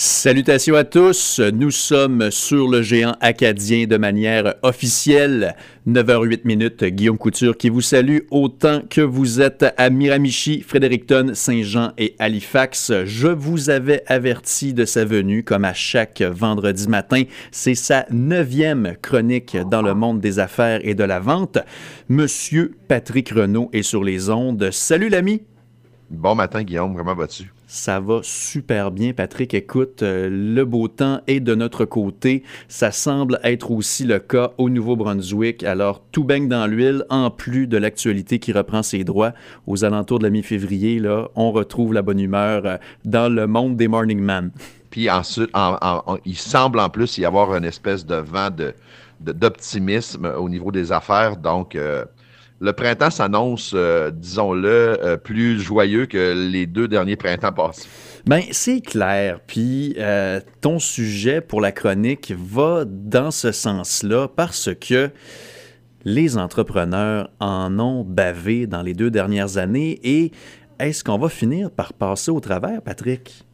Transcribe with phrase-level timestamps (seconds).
[0.00, 5.56] Salutations à tous, nous sommes sur le géant acadien de manière officielle.
[5.88, 11.94] 9h08 minutes, Guillaume Couture qui vous salue autant que vous êtes à Miramichi, Fredericton, Saint-Jean
[11.98, 12.92] et Halifax.
[13.06, 17.24] Je vous avais averti de sa venue comme à chaque vendredi matin.
[17.50, 21.58] C'est sa neuvième chronique dans le monde des affaires et de la vente.
[22.08, 24.68] Monsieur Patrick Renault est sur les ondes.
[24.70, 25.42] Salut l'ami!
[26.10, 27.52] Bon matin Guillaume, comment vas-tu?
[27.66, 29.52] Ça va super bien, Patrick.
[29.52, 32.44] Écoute, euh, le beau temps est de notre côté.
[32.66, 35.64] Ça semble être aussi le cas au Nouveau-Brunswick.
[35.64, 39.34] Alors, tout baigne dans l'huile, en plus de l'actualité qui reprend ses droits.
[39.66, 43.76] Aux alentours de la mi-février, là, on retrouve la bonne humeur euh, dans le monde
[43.76, 44.50] des Morning Man.
[44.88, 45.50] Puis ensuite,
[46.24, 48.72] il semble en plus y avoir une espèce de vent de,
[49.20, 51.36] d'optimisme au niveau des affaires.
[51.36, 52.06] Donc, euh,
[52.60, 57.88] le printemps s'annonce, euh, disons-le, euh, plus joyeux que les deux derniers printemps passés.
[58.26, 59.40] Ben, c'est clair.
[59.46, 65.10] Puis euh, ton sujet pour la chronique va dans ce sens-là parce que
[66.04, 70.32] les entrepreneurs en ont bavé dans les deux dernières années et
[70.80, 73.44] est-ce qu'on va finir par passer au travers, Patrick?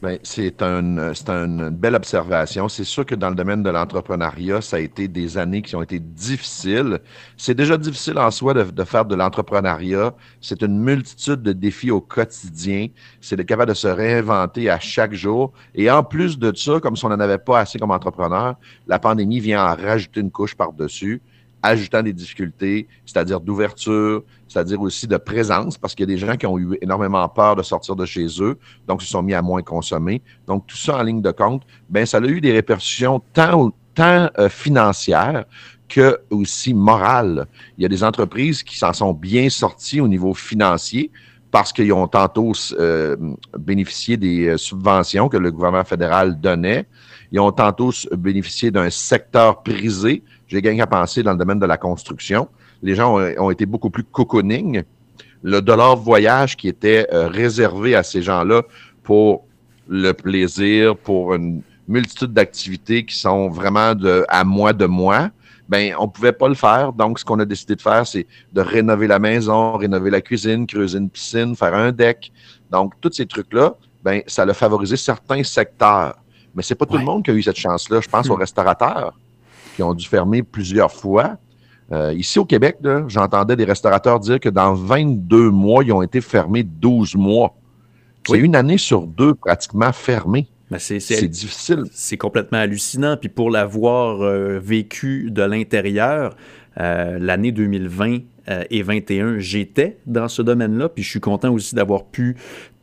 [0.00, 2.68] Bien, c'est un, une belle observation.
[2.68, 5.82] C'est sûr que dans le domaine de l'entrepreneuriat, ça a été des années qui ont
[5.82, 7.00] été difficiles.
[7.36, 10.14] C'est déjà difficile en soi de, de faire de l'entrepreneuriat.
[10.40, 12.86] C'est une multitude de défis au quotidien.
[13.20, 15.52] C'est de capable de se réinventer à chaque jour.
[15.74, 18.54] Et en plus de ça, comme si on n'en avait pas assez comme entrepreneur,
[18.86, 21.20] la pandémie vient en rajouter une couche par-dessus
[21.62, 26.36] ajoutant des difficultés, c'est-à-dire d'ouverture, c'est-à-dire aussi de présence, parce qu'il y a des gens
[26.36, 29.42] qui ont eu énormément peur de sortir de chez eux, donc se sont mis à
[29.42, 30.22] moins consommer.
[30.46, 34.30] Donc, tout ça en ligne de compte, ben ça a eu des répercussions tant, tant
[34.38, 35.44] euh, financières
[35.88, 37.46] que aussi morales.
[37.76, 41.10] Il y a des entreprises qui s'en sont bien sorties au niveau financier
[41.50, 43.16] parce qu'ils ont tantôt euh,
[43.58, 46.86] bénéficié des euh, subventions que le gouvernement fédéral donnait.
[47.32, 51.66] Ils ont tantôt bénéficié d'un secteur prisé j'ai gagné à penser dans le domaine de
[51.66, 52.48] la construction.
[52.82, 54.82] Les gens ont, été beaucoup plus cocooning.
[55.42, 58.62] Le dollar voyage qui était euh, réservé à ces gens-là
[59.02, 59.44] pour
[59.88, 65.30] le plaisir, pour une multitude d'activités qui sont vraiment de à moi de moi,
[65.68, 66.92] ben on pouvait pas le faire.
[66.92, 70.66] Donc ce qu'on a décidé de faire, c'est de rénover la maison, rénover la cuisine,
[70.66, 72.32] creuser une piscine, faire un deck.
[72.70, 76.16] Donc tous ces trucs-là, ben ça a favorisé certains secteurs.
[76.54, 78.00] Mais c'est pas tout le monde qui a eu cette chance-là.
[78.00, 78.40] Je pense aux hmm.
[78.40, 79.14] restaurateurs
[79.78, 81.36] qui ont dû fermer plusieurs fois.
[81.92, 86.20] Euh, ici au Québec, j'entendais des restaurateurs dire que dans 22 mois, ils ont été
[86.20, 87.54] fermés 12 mois.
[88.26, 90.48] C'est une année sur deux pratiquement fermée.
[90.78, 91.84] C'est difficile.
[91.92, 93.16] C'est complètement hallucinant.
[93.16, 96.34] Puis pour l'avoir euh, vécu de l'intérieur,
[96.80, 98.16] euh, l'année 2020
[98.70, 100.88] et 2021, j'étais dans ce domaine-là.
[100.88, 102.36] Puis je suis content aussi d'avoir pu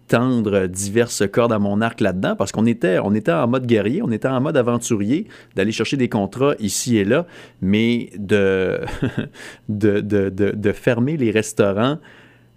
[0.08, 4.02] tendre diverses cordes à mon arc là-dedans parce qu'on était, on était en mode guerrier,
[4.04, 7.26] on était en mode aventurier, d'aller chercher des contrats ici et là,
[7.62, 8.80] mais de,
[9.70, 11.98] de, de, de, fermer les restaurants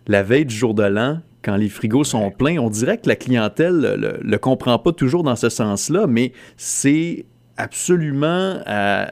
[0.07, 3.17] la veille du jour de l'an, quand les frigos sont pleins, on dirait que la
[3.17, 7.27] clientèle le, le comprend pas toujours dans ce sens-là, mais c'est
[7.59, 9.07] absolument euh,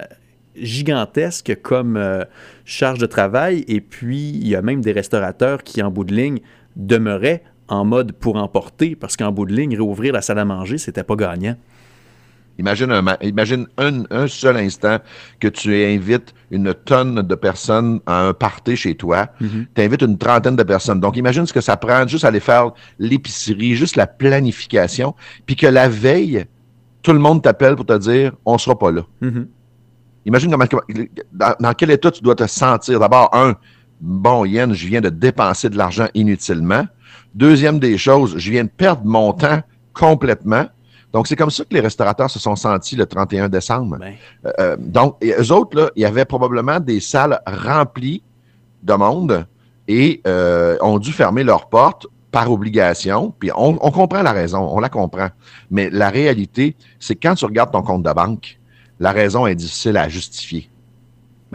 [0.56, 2.24] gigantesque comme euh,
[2.64, 3.64] charge de travail.
[3.68, 6.40] Et puis, il y a même des restaurateurs qui, en bout de ligne,
[6.76, 10.78] demeuraient en mode pour emporter, parce qu'en bout de ligne, réouvrir la salle à manger,
[10.78, 11.56] c'était pas gagnant.
[12.58, 14.98] Imagine, un, imagine un, seul instant
[15.40, 19.28] que tu invites une tonne de personnes à un party chez toi.
[19.42, 19.66] Mm-hmm.
[19.74, 20.98] Tu invites une trentaine de personnes.
[20.98, 25.66] Donc, imagine ce que ça prend juste aller faire l'épicerie, juste la planification, puis que
[25.66, 26.46] la veille,
[27.02, 29.02] tout le monde t'appelle pour te dire on sera pas là.
[29.22, 29.46] Mm-hmm.
[30.24, 30.64] Imagine comment,
[31.32, 32.98] dans, dans, quel état tu dois te sentir.
[32.98, 33.54] D'abord, un,
[34.00, 36.86] bon, Yann, je viens de dépenser de l'argent inutilement.
[37.34, 39.60] Deuxième des choses, je viens de perdre mon temps
[39.92, 40.66] complètement.
[41.12, 43.98] Donc, c'est comme ça que les restaurateurs se sont sentis le 31 décembre.
[43.98, 44.14] Ben.
[44.44, 48.22] Euh, euh, donc, et eux autres, là, il y avait probablement des salles remplies
[48.82, 49.46] de monde
[49.88, 53.32] et euh, ont dû fermer leurs portes par obligation.
[53.38, 55.28] Puis on, on, comprend la raison, on la comprend.
[55.70, 58.58] Mais la réalité, c'est quand tu regardes ton compte de banque,
[59.00, 60.68] la raison est difficile à justifier.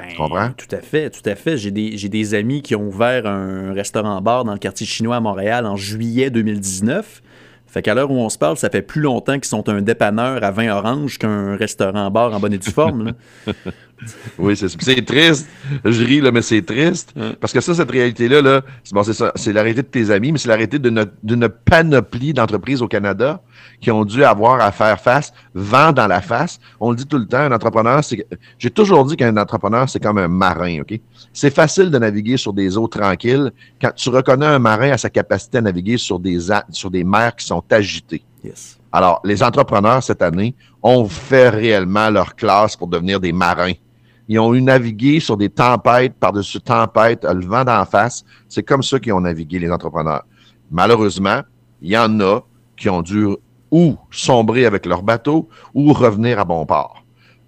[0.01, 1.57] Ben, tout à fait, tout à fait.
[1.57, 5.65] J'ai des, des, amis qui ont ouvert un restaurant-bar dans le quartier chinois à Montréal
[5.65, 7.21] en juillet 2019.
[7.68, 10.44] Fait qu'à l'heure où on se parle, ça fait plus longtemps qu'ils sont un dépanneur
[10.44, 13.13] à vin orange qu'un restaurant-bar en bonne et due forme.
[14.39, 15.48] oui, c'est triste.
[15.86, 17.13] Je ris, là, mais c'est triste.
[17.39, 18.62] Parce que ça, cette réalité-là, là,
[18.92, 22.81] bon, c'est c'est la réalité de tes amis, mais c'est la réalité d'une panoplie d'entreprises
[22.81, 23.42] au Canada
[23.80, 26.59] qui ont dû avoir à faire face, vent dans la face.
[26.80, 28.25] On le dit tout le temps, un entrepreneur, c'est.
[28.57, 31.00] J'ai toujours dit qu'un entrepreneur, c'est comme un marin, OK?
[31.33, 35.09] C'est facile de naviguer sur des eaux tranquilles quand tu reconnais un marin à sa
[35.09, 36.39] capacité à naviguer sur des,
[36.71, 38.24] sur des mers qui sont agitées.
[38.44, 38.80] Yes.
[38.92, 43.74] Alors, les entrepreneurs cette année ont fait réellement leur classe pour devenir des marins.
[44.27, 48.23] Ils ont eu navigué sur des tempêtes par-dessus tempêtes, le vent d'en face.
[48.47, 50.23] C'est comme ça qu'ils ont navigué, les entrepreneurs.
[50.69, 51.41] Malheureusement,
[51.81, 52.41] il y en a
[52.77, 53.27] qui ont dû
[53.71, 57.01] ou sombrer avec leur bateau ou revenir à bon port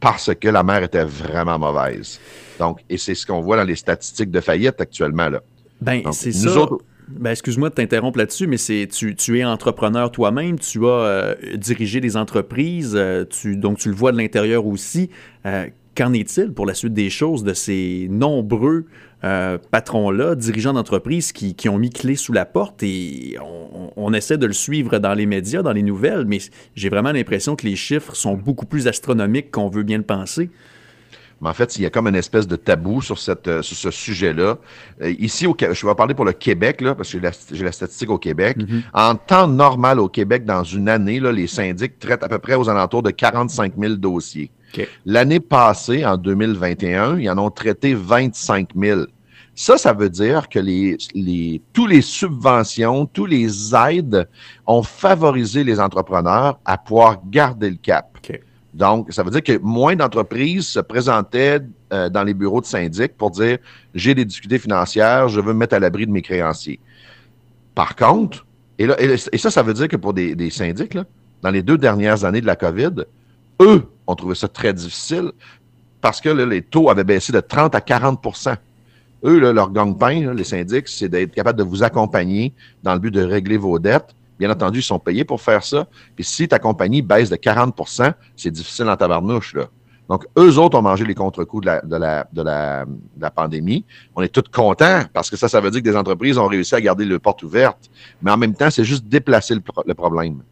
[0.03, 2.19] parce que la mer était vraiment mauvaise.
[2.59, 5.29] Donc, et c'est ce qu'on voit dans les statistiques de faillite actuellement.
[5.29, 5.41] Là.
[5.79, 6.67] Ben, c'est ça.
[7.07, 11.35] Ben, excuse-moi de t'interrompre là-dessus, mais c'est tu, tu, es entrepreneur toi-même, tu as euh,
[11.55, 15.09] dirigé des entreprises, euh, tu, donc tu le vois de l'intérieur aussi.
[15.45, 18.85] Euh, qu'en est-il pour la suite des choses de ces nombreux
[19.71, 24.37] patrons-là, dirigeants d'entreprises qui, qui, ont mis clé sous la porte et on, on, essaie
[24.37, 26.39] de le suivre dans les médias, dans les nouvelles, mais
[26.75, 30.49] j'ai vraiment l'impression que les chiffres sont beaucoup plus astronomiques qu'on veut bien le penser.
[31.43, 33.75] Mais en fait, il y a comme une espèce de tabou sur, cette, euh, sur
[33.75, 34.57] ce sujet-là.
[35.01, 37.19] Euh, ici, au, je vais parler pour le Québec, là, parce que
[37.51, 38.57] j'ai la, statistique au Québec.
[38.57, 38.81] Mm-hmm.
[38.93, 42.55] En temps normal au Québec, dans une année, là, les syndics traitent à peu près
[42.55, 44.51] aux alentours de 45 000 dossiers.
[45.05, 49.01] L'année passée, en 2021, ils en ont traité 25 000.
[49.55, 54.27] Ça, ça veut dire que les, les, tous les subventions, tous les aides
[54.65, 58.13] ont favorisé les entrepreneurs à pouvoir garder le cap.
[58.73, 61.61] Donc, ça veut dire que moins d'entreprises se présentaient
[61.91, 63.59] euh, dans les bureaux de syndic pour dire
[63.93, 66.79] j'ai des difficultés financières, je veux me mettre à l'abri de mes créanciers.
[67.75, 68.45] Par contre,
[68.79, 71.05] et, là, et, ça, ça veut dire que pour des, des syndics, là,
[71.43, 73.05] dans les deux dernières années de la COVID,
[73.61, 75.31] eux ont trouvé ça très difficile
[76.01, 78.55] parce que les taux avaient baissé de 30 à 40%
[79.23, 82.53] Eux, leur gang-pain, les syndics, c'est d'être capable de vous accompagner
[82.83, 85.87] dans le but de régler vos dettes Bien entendu, ils sont payés pour faire ça.
[86.15, 89.53] Puis si ta compagnie baisse de 40% c'est difficile en tabarnouche.
[89.53, 89.67] Là.
[90.09, 93.85] Donc, eux autres ont mangé les contre-coups de la, pandémie.
[94.15, 96.75] On est tous contents parce que ça, ça veut dire que des entreprises ont réussi
[96.75, 97.89] à garder le porte ouverte.
[98.21, 100.43] Mais en même temps, c'est juste déplacer le problème.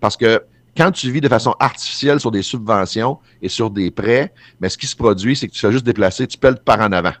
[0.00, 0.42] Parce que
[0.76, 4.78] quand tu vis de façon artificielle sur des subventions et sur des prêts, mais ce
[4.78, 7.12] qui se produit, c'est que tu fais juste déplacer, tu pelles par en avant.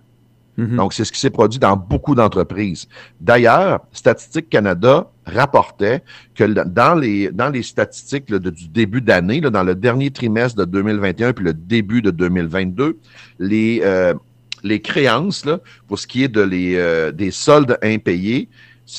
[0.56, 0.76] Mhm.
[0.76, 2.88] Donc, c'est ce qui s'est produit dans beaucoup d'entreprises.
[3.20, 6.02] D'ailleurs, Statistique Canada rapportait
[6.34, 11.32] que dans les, dans les statistiques du début d'année, dans le dernier trimestre de 2021
[11.32, 12.98] puis le début de 2022,
[13.38, 14.12] les, euh,
[14.62, 18.48] les créances, là, pour ce qui est de les, euh, des soldes impayés,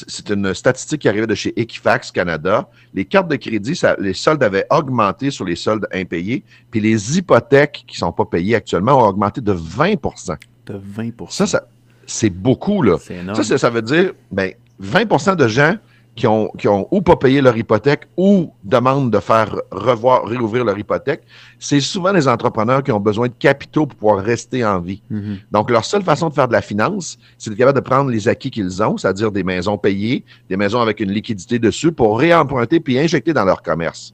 [0.08, 2.70] c'est une statistique qui arrivait de chez Equifax Canada.
[2.94, 7.18] Les cartes de crédit, ça, les soldes avaient augmenté sur les soldes impayés, puis les
[7.18, 11.64] hypothèques qui ne sont pas payées actuellement ont augmenté de 20% De 20 Ça, ça
[12.08, 12.98] c'est beaucoup, là.
[13.34, 15.76] Ça, ça veut dire, ben, 20% de gens
[16.22, 20.64] qui ont, qui ont ou pas payé leur hypothèque ou demandent de faire revoir, réouvrir
[20.64, 21.24] leur hypothèque,
[21.58, 25.02] c'est souvent les entrepreneurs qui ont besoin de capitaux pour pouvoir rester en vie.
[25.12, 25.38] Mm-hmm.
[25.52, 28.28] Donc, leur seule façon de faire de la finance, c'est d'être capable de prendre les
[28.28, 32.80] acquis qu'ils ont, c'est-à-dire des maisons payées, des maisons avec une liquidité dessus pour réemprunter
[32.80, 34.14] puis injecter dans leur commerce.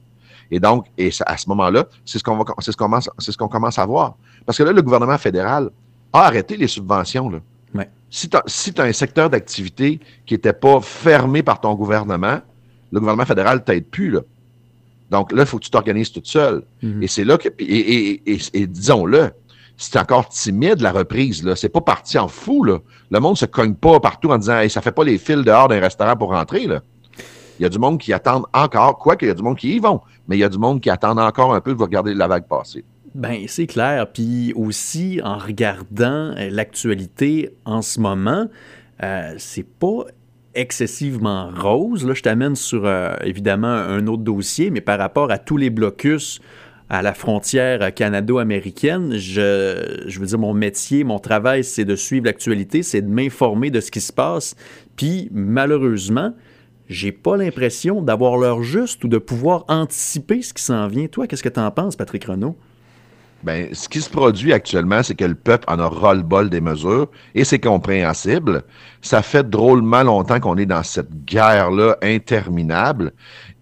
[0.50, 3.78] Et donc, et à ce moment-là, c'est ce qu'on c'est ce qu'on commence, ce commence
[3.78, 4.16] à voir.
[4.46, 5.68] Parce que là, le gouvernement fédéral
[6.14, 7.40] a arrêté les subventions, là.
[8.10, 12.40] Si tu as, un secteur d'activité qui n'était pas fermé par ton gouvernement,
[12.90, 14.10] le gouvernement fédéral ne t'aide plus.
[14.10, 14.20] Là.
[15.10, 16.62] Donc là, il faut que tu t'organises toute seule.
[16.82, 17.02] Mhm.
[17.02, 17.48] Et c'est là que.
[17.58, 19.30] Et, et, disons-le,
[19.76, 21.44] c'est encore timide la reprise.
[21.44, 21.54] Là.
[21.54, 22.64] C'est pas parti en fou.
[22.64, 22.78] Là.
[23.10, 25.68] Le monde se cogne pas partout en disant hey, ça fait pas les fils dehors
[25.68, 26.66] d'un restaurant pour rentrer.
[26.66, 26.80] Là.
[27.58, 29.74] Il y a du monde qui attend encore, quoi qu'il y a du monde qui
[29.74, 32.14] y vont, mais il y a du monde qui attend encore un peu de regarder
[32.14, 32.84] la vague passer.
[33.18, 34.06] Ben, c'est clair.
[34.12, 38.46] Puis aussi, en regardant euh, l'actualité en ce moment,
[39.02, 40.04] euh, c'est pas
[40.54, 42.06] excessivement rose.
[42.06, 45.68] Là, je t'amène sur euh, évidemment un autre dossier, mais par rapport à tous les
[45.68, 46.40] blocus
[46.88, 52.26] à la frontière canado-américaine, je, je veux dire, mon métier, mon travail, c'est de suivre
[52.26, 54.54] l'actualité, c'est de m'informer de ce qui se passe.
[54.94, 56.34] Puis malheureusement,
[56.88, 61.08] j'ai pas l'impression d'avoir l'heure juste ou de pouvoir anticiper ce qui s'en vient.
[61.08, 62.56] Toi, qu'est-ce que tu en penses, Patrick Renault?
[63.44, 67.08] Ben, ce qui se produit actuellement, c'est que le peuple en a ras-le-bol des mesures
[67.34, 68.64] et c'est compréhensible.
[69.00, 73.12] Ça fait drôlement longtemps qu'on est dans cette guerre-là interminable.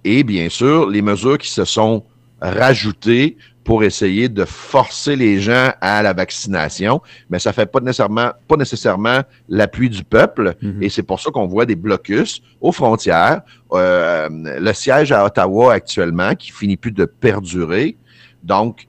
[0.04, 2.04] Et bien sûr, les mesures qui se sont
[2.40, 8.30] rajoutées pour essayer de forcer les gens à la vaccination, mais ça fait pas nécessairement,
[8.46, 10.54] pas nécessairement l'appui du peuple.
[10.62, 10.82] Mm-hmm.
[10.82, 13.42] Et c'est pour ça qu'on voit des blocus aux frontières.
[13.72, 17.96] Euh, le siège à Ottawa actuellement qui finit plus de perdurer.
[18.44, 18.86] Donc,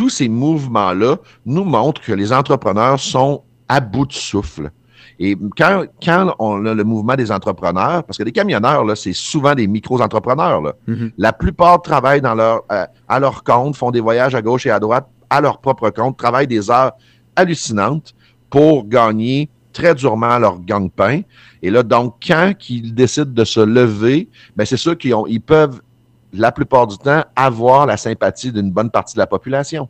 [0.00, 4.70] tous ces mouvements-là nous montrent que les entrepreneurs sont à bout de souffle.
[5.18, 9.12] Et quand, quand on a le mouvement des entrepreneurs, parce que les camionneurs, là, c'est
[9.12, 10.62] souvent des micro-entrepreneurs.
[10.88, 11.12] Mm-hmm.
[11.18, 14.70] La plupart travaillent dans leur, euh, à leur compte, font des voyages à gauche et
[14.70, 16.92] à droite à leur propre compte, travaillent des heures
[17.36, 18.14] hallucinantes
[18.48, 21.20] pour gagner très durement leur gang-pain.
[21.60, 25.42] Et là, donc, quand ils décident de se lever, ben c'est sûr qu'ils ont, ils
[25.42, 25.82] peuvent
[26.32, 29.88] la plupart du temps, avoir la sympathie d'une bonne partie de la population.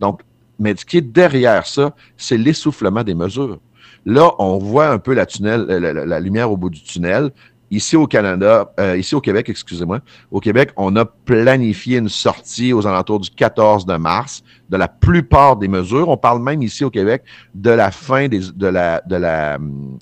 [0.00, 0.22] Donc,
[0.58, 3.58] mais ce qui est derrière ça, c'est l'essoufflement des mesures.
[4.04, 7.30] Là, on voit un peu la, tunnel, la, lumière au bout du tunnel.
[7.70, 12.72] Ici au Canada, euh, ici au Québec, excusez-moi, au Québec, on a planifié une sortie
[12.72, 16.08] aux alentours du 14 de mars de la plupart des mesures.
[16.08, 19.98] On parle même ici au Québec de la fin des, de la, de la, hum,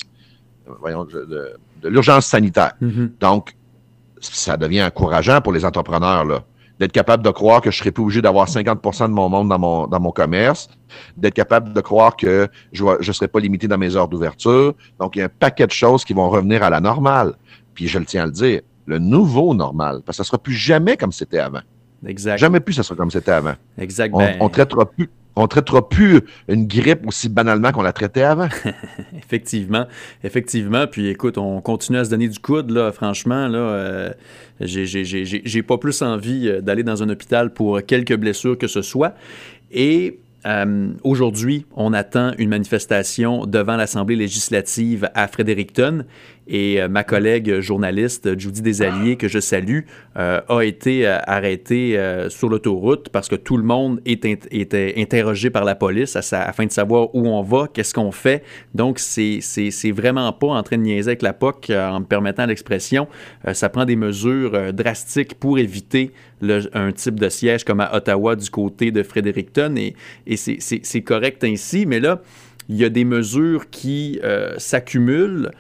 [0.81, 2.75] voyons, de, l'urgence sanitaire.
[2.81, 3.11] Mm-hmm.
[3.21, 3.57] Donc,
[4.21, 6.43] ça devient encourageant pour les entrepreneurs, là
[6.79, 9.59] d'être capable de croire que je serai plus obligé d'avoir 50% de mon monde dans
[9.59, 10.69] mon, dans mon commerce,
[11.17, 14.75] d'être capable de croire que je ne serai pas limité dans mes heures d'ouverture.
[14.99, 17.35] Donc, il y a un paquet de choses qui vont revenir à la normale.
[17.75, 20.39] Puis, je le tiens à le dire, le nouveau normal, parce que ça ne sera
[20.39, 21.61] plus jamais comme c'était avant.
[22.05, 22.39] Exact.
[22.39, 23.55] Jamais plus ça sera comme c'était avant.
[23.79, 24.13] Exact.
[24.15, 28.23] On, ben on traitera plus on traitera plus une grippe aussi banalement qu'on la traitait
[28.23, 28.49] avant.
[29.19, 29.87] effectivement,
[30.25, 30.87] effectivement.
[30.87, 34.11] Puis écoute, on continue à se donner du coude, là, franchement, là, euh,
[34.61, 39.15] j'ai pas plus envie euh, d'aller dans un hôpital pour quelques blessures que ce soit.
[39.71, 46.05] Et euh, aujourd'hui, on attend une manifestation devant l'Assemblée législative à Fredericton
[46.47, 49.81] et euh, ma collègue journaliste Judy Desalliés, que je salue,
[50.17, 51.99] euh, a été arrêtée
[52.29, 57.15] sur l'autoroute parce que tout le monde était interrogé par la police afin de savoir
[57.15, 58.43] où on va, qu'est-ce qu'on fait.
[58.75, 63.09] Donc, c'est vraiment pas en train de niaiser avec la POC en me permettant l'expression.
[63.53, 66.13] ça prend des mesures drastiques pour éviter
[66.43, 69.75] un type de siège comme à Ottawa du côté de Fredericton
[70.27, 72.21] et, c'est correct ainsi, mais là,
[72.69, 75.51] il y a des mesures qui euh, s'accumulent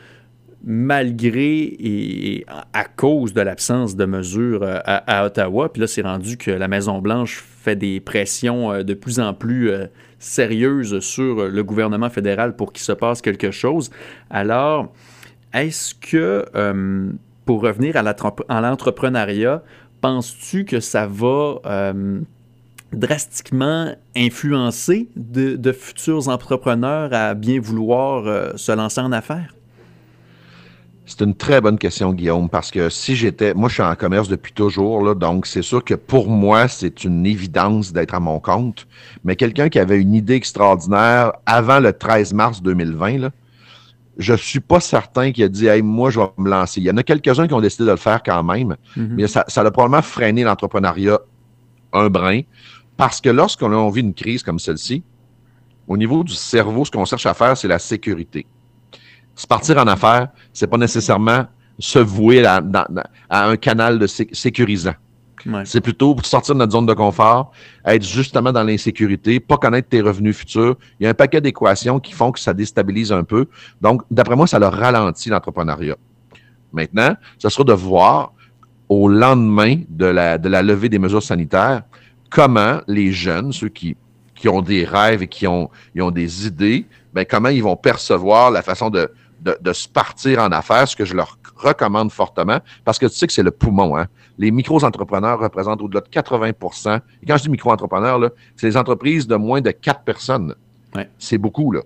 [0.64, 5.72] malgré et à cause de l'absence de mesures euh, à, Ottawa.
[5.72, 9.70] Puis là, c'est rendu que la Maison-Blanche fait des pressions euh, de plus en plus
[10.18, 13.90] sérieuses sur le gouvernement fédéral pour qu'il se passe quelque chose.
[14.30, 14.92] Alors,
[15.52, 16.44] est-ce que,
[17.44, 19.62] pour revenir à l'entrepreneuriat,
[20.06, 22.20] penses-tu que ça va euh,
[22.92, 29.55] drastiquement influencer de, futurs entrepreneurs à bien vouloir euh, se lancer en affaires?
[31.06, 34.28] C'est une très bonne question, Guillaume, parce que si j'étais, moi je suis en commerce
[34.28, 38.40] depuis toujours, là, donc c'est sûr que pour moi, c'est une évidence d'être à mon
[38.40, 38.88] compte.
[39.22, 43.30] Mais quelqu'un qui avait une idée extraordinaire avant le 13 mars 2020, là,
[44.18, 46.80] je suis pas certain qu'il a dit hey, moi, je vais me lancer.
[46.80, 49.14] Il y en a quelques-uns qui ont décidé de le faire quand même, mhm.
[49.16, 51.20] mais ça, ça a probablement freiné l'entrepreneuriat
[51.92, 52.40] un brin.
[52.96, 55.04] Parce que lorsqu'on a vit une crise comme celle-ci,
[55.86, 58.46] au niveau du cerveau, ce qu'on cherche à faire, c'est la sécurité.
[59.36, 61.44] Se partir en affaires, c'est pas nécessairement
[61.78, 62.62] se vouer à,
[63.30, 64.94] un canal de sécurisant.
[65.64, 67.52] C'est plutôt pour sortir de notre zone de confort,
[67.84, 70.76] être justement dans l'insécurité, pas connaître tes revenus futurs.
[70.98, 73.46] Il y a un paquet d'équations qui font que ça déstabilise un peu.
[73.80, 75.96] Donc, d'après moi, ça leur ralentit l'entrepreneuriat.
[76.72, 78.32] Maintenant, ce sera de voir
[78.88, 81.82] au lendemain de la, de la levée des mesures sanitaires
[82.28, 83.96] comment les jeunes, ceux qui,
[84.34, 88.50] qui ont des rêves et qui ont, ont des idées, ben, comment ils vont percevoir
[88.50, 92.98] la façon de, de, se partir en affaires, ce que je leur recommande fortement, parce
[92.98, 93.96] que tu sais que c'est le poumon.
[93.96, 94.06] Hein?
[94.38, 99.36] Les micro-entrepreneurs représentent au-delà de 80 Et quand je dis micro-entrepreneurs, c'est les entreprises de
[99.36, 100.54] moins de quatre personnes.
[101.18, 101.82] C'est beaucoup, là.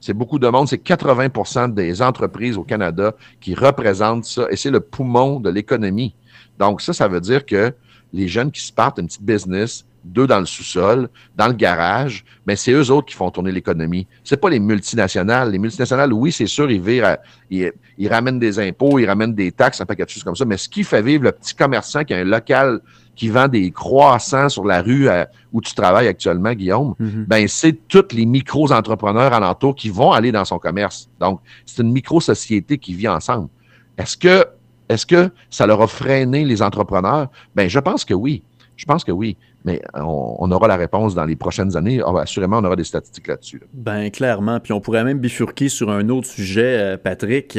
[0.00, 0.68] C'est beaucoup de monde.
[0.68, 4.46] C'est 80% des entreprises au Canada qui représentent ça.
[4.50, 6.14] Et c'est le poumon de l'économie.
[6.58, 7.72] Donc, ça, ça veut dire que
[8.12, 12.24] les jeunes qui se partent une petite business, deux dans le sous-sol, dans le garage,
[12.46, 14.06] mais c'est eux autres qui font tourner l'économie.
[14.22, 15.50] C'est pas les multinationales.
[15.50, 17.16] Les multinationales, oui, c'est sûr, ils, virent
[17.50, 17.72] ils,
[18.08, 20.68] ramènent des impôts, ils ramènent des taxes, un paquet de choses comme ça, mais ce
[20.68, 22.80] qui fait vivre le petit commerçant qui a un local
[23.16, 25.08] qui vend des croissants sur la rue
[25.52, 27.26] où tu travailles actuellement, Guillaume, mm-hmm.
[27.26, 31.08] ben c'est tous les micro-entrepreneurs alentours qui vont aller dans son commerce.
[31.20, 33.48] Donc, c'est une micro-société qui vit ensemble.
[33.96, 34.44] Est-ce que
[34.88, 37.28] est-ce que ça leur a freiné les entrepreneurs?
[37.54, 38.42] Ben, je pense que oui.
[38.76, 39.36] Je pense que oui.
[39.64, 42.02] Mais on, aura la réponse dans les prochaines années.
[42.04, 43.62] Ah, assurément, on aura des statistiques là-dessus.
[43.72, 44.60] Ben clairement.
[44.60, 47.58] Puis on pourrait même bifurquer sur un autre sujet, euh, Patrick,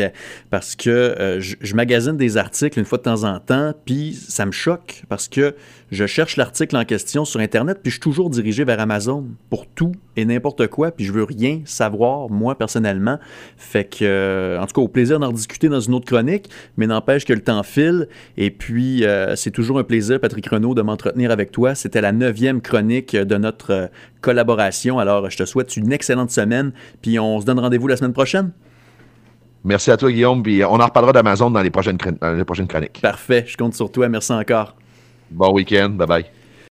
[0.51, 4.45] parce que euh, je, magasine des articles une fois de temps en temps, puis ça
[4.45, 5.55] me choque parce que
[5.91, 9.65] je cherche l'article en question sur Internet, puis je suis toujours dirigé vers Amazon pour
[9.65, 13.19] tout et n'importe quoi, puis je veux rien savoir, moi, personnellement.
[13.57, 16.87] Fait que, euh, en tout cas, au plaisir d'en discuter dans une autre chronique, mais
[16.87, 18.07] n'empêche que le temps file.
[18.37, 19.03] Et puis,
[19.35, 21.75] c'est toujours un plaisir, Patrick Renaud, de m'entretenir avec toi.
[21.75, 23.87] C'était la neuvième chronique de notre euh,
[24.21, 24.99] collaboration.
[24.99, 26.71] Alors, je te souhaite une excellente semaine,
[27.01, 28.51] puis on se donne rendez-vous la semaine prochaine.
[29.63, 32.67] Merci à toi, Guillaume, puis on en reparlera d'Amazon dans les prochaines, dans les prochaines
[32.67, 32.99] chroniques.
[33.01, 34.07] Parfait, je compte sur toi.
[34.09, 34.75] Merci encore.
[35.31, 35.89] Bon week-end.
[35.89, 36.25] Bye bye.